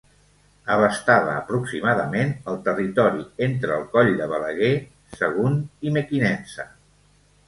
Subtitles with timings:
[0.75, 4.71] Abastava aproximadament el territori entre el coll de Balaguer,
[5.21, 6.67] Sagunt i Mequinensa.